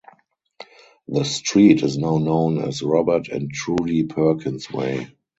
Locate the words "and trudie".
3.27-4.05